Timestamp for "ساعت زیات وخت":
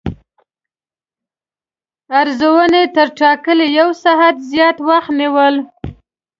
4.03-5.11